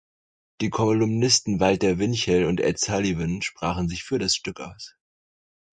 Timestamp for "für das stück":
4.03-4.59